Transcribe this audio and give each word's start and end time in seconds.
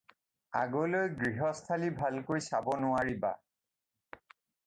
আগলৈ 0.59 1.09
গৃহস্থালী 1.19 1.91
ভালকৈ 1.99 2.41
চাব 2.47 2.71
নোৱাৰিবা। 2.87 3.33